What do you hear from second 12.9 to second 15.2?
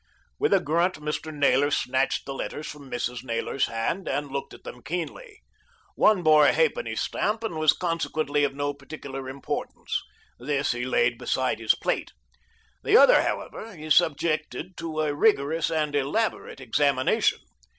other, however, he subjected to a